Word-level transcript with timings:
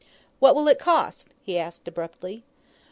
"What 0.39 0.55
will 0.55 0.67
it 0.67 0.79
cost?" 0.79 1.27
he 1.43 1.59
asked 1.59 1.87
abruptly. 1.87 2.43